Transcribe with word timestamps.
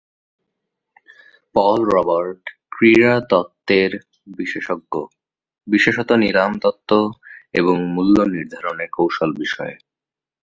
পল 1.55 1.79
Robert 1.91 2.41
ক্রীড়া 2.71 3.13
তত্ত্বের 3.29 3.91
বিশেষজ্ঞ, 4.37 4.93
বিশেষত 5.67 6.09
নিলাম 6.23 6.51
তত্ত্ব 6.63 6.91
এবং 7.53 7.75
মূল্য 7.95 8.17
নির্ধারণের 8.33 8.89
কৌশল 8.89 9.29
বিষয়ে। 9.41 9.75